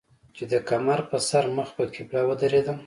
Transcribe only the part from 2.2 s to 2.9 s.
ودرېدم